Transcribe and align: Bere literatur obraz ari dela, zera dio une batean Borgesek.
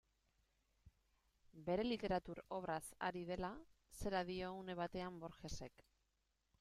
Bere 1.67 1.85
literatur 1.87 2.41
obraz 2.57 2.81
ari 3.09 3.23
dela, 3.29 3.51
zera 4.01 4.23
dio 4.31 4.51
une 4.63 4.77
batean 4.81 5.21
Borgesek. 5.27 5.85